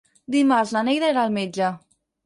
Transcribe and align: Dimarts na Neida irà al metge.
Dimarts 0.35 0.73
na 0.77 0.83
Neida 0.89 1.13
irà 1.15 1.27
al 1.29 1.39
metge. 1.39 1.73